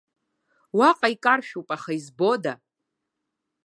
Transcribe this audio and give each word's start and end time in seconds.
Уаҟа 0.77 1.07
икаршәуп, 1.13 1.67
аха 1.75 1.91
избода? 1.99 2.53